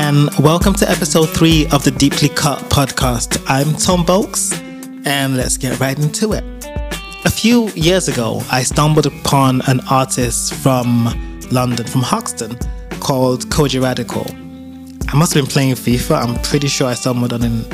[0.00, 3.44] And welcome to episode three of the Deeply Cut podcast.
[3.48, 4.54] I'm Tom Bolks,
[5.04, 6.44] and let's get right into it.
[7.24, 11.06] A few years ago, I stumbled upon an artist from
[11.50, 12.56] London, from Hoxton,
[13.00, 14.24] called Kojey Radical.
[15.08, 16.22] I must have been playing FIFA.
[16.22, 17.64] I'm pretty sure I stumbled on him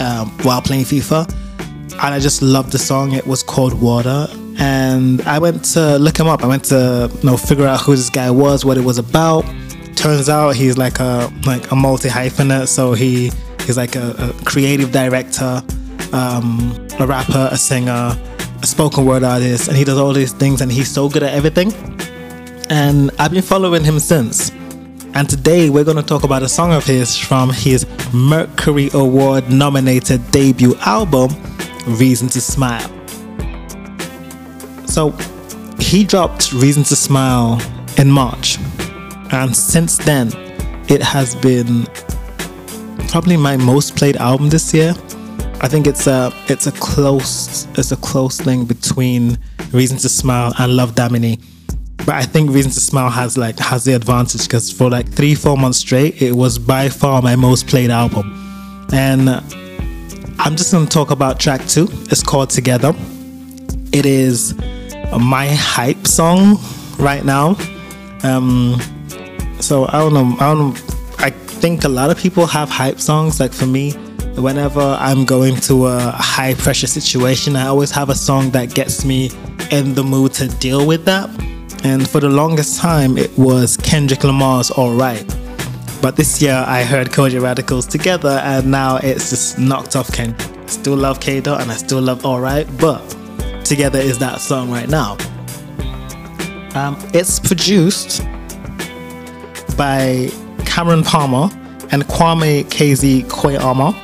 [0.00, 1.32] um, while playing FIFA,
[1.92, 3.12] and I just loved the song.
[3.12, 4.26] It was called Water,
[4.58, 6.42] and I went to look him up.
[6.42, 9.44] I went to you know figure out who this guy was, what it was about
[9.96, 12.68] turns out he's like a like a multi hyphenate.
[12.68, 13.32] So he
[13.62, 15.62] he's like a, a creative director,
[16.12, 18.16] um, a rapper, a singer,
[18.62, 20.60] a spoken word artist, and he does all these things.
[20.60, 21.72] And he's so good at everything.
[22.68, 24.50] And I've been following him since.
[25.14, 29.50] And today we're going to talk about a song of his from his Mercury Award
[29.50, 31.30] nominated debut album,
[31.86, 32.92] Reason to Smile.
[34.86, 35.12] So
[35.78, 37.62] he dropped Reason to Smile
[37.96, 38.58] in March
[39.32, 40.30] and since then
[40.88, 41.86] it has been
[43.08, 44.94] probably my most played album this year.
[45.60, 49.38] I think it's a it's a close it's a close thing between
[49.72, 51.42] reason to smile and love damini.
[51.98, 55.34] But i think reason to smile has like has the advantage because for like three
[55.34, 58.32] four months straight it was by far my most played album.
[58.92, 59.30] And
[60.38, 61.88] i'm just to talk about track two.
[62.10, 62.92] It's called together.
[63.92, 64.54] It is
[65.18, 66.58] my hype song
[66.98, 67.56] right now.
[68.22, 68.78] Um
[69.60, 70.36] so I don't know.
[70.38, 70.76] I don't.
[71.18, 73.40] I think a lot of people have hype songs.
[73.40, 73.92] Like for me,
[74.36, 79.04] whenever I'm going to a high pressure situation, I always have a song that gets
[79.04, 79.30] me
[79.70, 81.28] in the mood to deal with that.
[81.84, 85.26] And for the longest time, it was Kendrick Lamar's Alright.
[86.02, 90.56] But this year, I heard Kojey Radicals together, and now it's just knocked off Kendrick.
[90.58, 93.00] I still love K Dot and I still love Alright, but
[93.64, 95.16] together is that song right now.
[96.74, 98.22] Um, it's produced
[99.76, 100.30] by
[100.64, 101.48] Cameron Palmer
[101.92, 103.94] and Kwame KZ Koyama.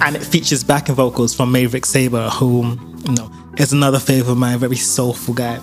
[0.00, 4.38] And it features backing vocals from Maverick Sabre, who you know is another favorite of
[4.38, 5.56] mine, very soulful guy.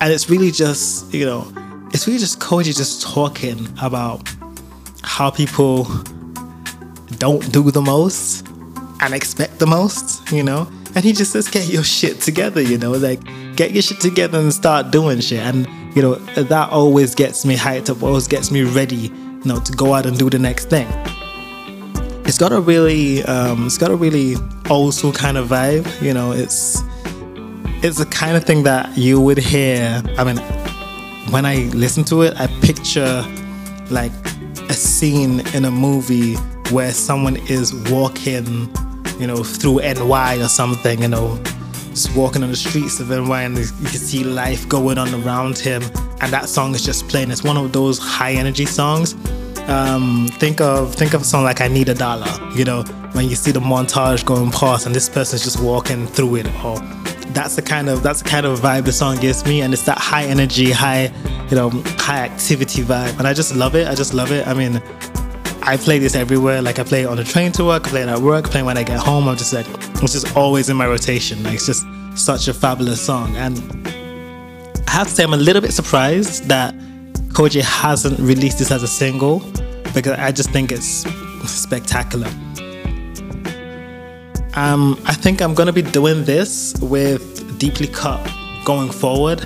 [0.00, 1.46] And it's really just, you know,
[1.92, 4.28] it's really just Kojey just talking about
[5.02, 5.84] how people
[7.18, 8.46] don't do the most
[9.00, 10.68] and expect the most, you know?
[10.94, 12.92] And he just says, get your shit together, you know?
[12.92, 13.20] Like,
[13.56, 15.40] get your shit together and start doing shit.
[15.40, 19.60] And you know, that always gets me hyped up, always gets me ready, you know,
[19.60, 20.86] to go out and do the next thing.
[22.24, 24.36] It's got a really, um, it's got a really
[24.70, 25.86] old school kind of vibe.
[26.00, 26.82] You know, it's
[27.84, 30.02] it's the kind of thing that you would hear.
[30.16, 30.38] I mean,
[31.32, 33.24] when I listen to it, I picture
[33.90, 34.12] like
[34.68, 36.36] a scene in a movie
[36.70, 38.74] where someone is walking,
[39.18, 41.36] you know, through NY or something, you know,
[41.94, 45.58] just walking on the streets of NY and you can see life going on around
[45.58, 45.82] him.
[46.20, 47.30] And that song is just playing.
[47.30, 49.14] It's one of those high energy songs.
[49.68, 52.82] Um, think of think of a song like I Need a Dollar you know
[53.12, 56.80] when you see the montage going past and this person's just walking through it or
[57.32, 59.62] that's the kind of that's the kind of vibe the song gives me.
[59.62, 61.12] And it's that high energy high
[61.50, 63.18] you know high activity vibe.
[63.18, 63.88] And I just love it.
[63.88, 64.46] I just love it.
[64.46, 64.82] I mean
[65.64, 66.60] I play this everywhere.
[66.60, 68.66] Like I play it on the train to work, I play it at work, playing
[68.66, 69.28] when I get home.
[69.28, 69.66] I'm just like,
[70.02, 71.42] it's just always in my rotation.
[71.42, 71.86] Like it's just
[72.16, 73.36] such a fabulous song.
[73.36, 73.58] And
[74.86, 76.74] I have to say, I'm a little bit surprised that
[77.32, 79.40] Kojey hasn't released this as a single
[79.94, 81.06] because I just think it's
[81.48, 82.28] spectacular.
[84.54, 88.20] Um, I think I'm gonna be doing this with Deeply Cut
[88.64, 89.42] going forward.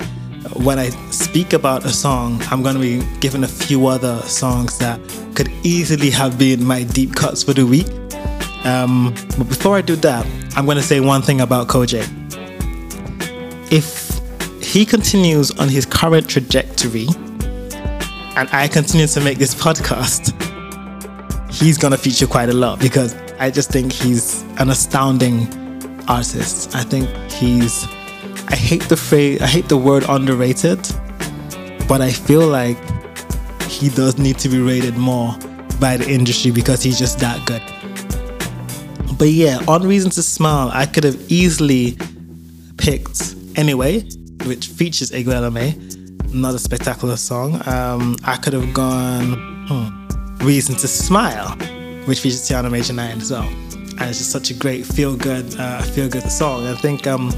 [0.55, 4.99] When I speak about a song, I'm gonna be given a few other songs that
[5.35, 7.87] could easily have been my deep cuts for the week.
[8.65, 10.25] Um, but before I do that,
[10.57, 12.03] I'm going to say one thing about Kojey.
[13.71, 14.19] If
[14.61, 17.07] he continues on his current trajectory
[18.35, 20.33] and I continue to make this podcast,
[21.53, 25.47] he's going to feature quite a lot because I just think he's an astounding
[26.09, 26.75] artist.
[26.75, 27.85] I think he's,
[28.49, 30.79] I hate the phrase, I hate the word underrated,
[31.87, 32.77] but I feel like
[33.63, 35.35] he does need to be rated more
[35.79, 37.61] by the industry because he's just that good.
[39.17, 41.97] But yeah, on Reason to Smile, I could have easily
[42.77, 44.01] picked Anyway,
[44.45, 45.71] which features Ego Ella May,
[46.31, 47.59] another spectacular song.
[47.67, 49.33] Um, I could have gone
[49.67, 51.49] hmm, Reason to Smile,
[52.05, 53.47] which features Tiana Major9 as well.
[53.99, 56.67] And it's just such a great feel good, uh, feel good song.
[56.67, 57.31] I think um,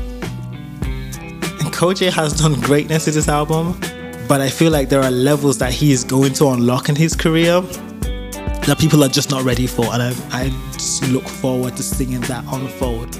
[1.79, 3.79] Kojey has done greatness with this album
[4.27, 7.15] but I feel like there are levels that he is going to unlock in his
[7.15, 12.21] career that people are just not ready for, and I, I look forward to seeing
[12.21, 13.15] that unfold.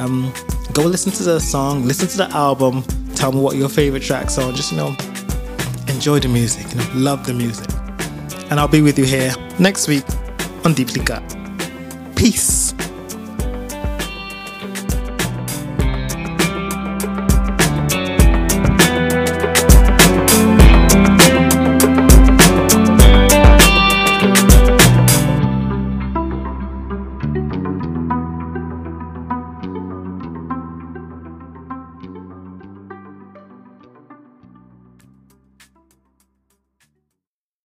[0.00, 0.32] Um,
[0.72, 2.84] go listen to the song, listen to the album,
[3.16, 4.94] tell me what your favorite tracks are, just you know,
[5.88, 7.68] enjoy the music, you know, love the music.
[8.50, 10.04] and I'll be with you here next week
[10.64, 11.24] on Deeply Cut.
[12.14, 12.65] Peace.